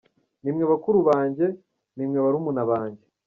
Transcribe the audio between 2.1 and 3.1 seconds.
barumuna banjye.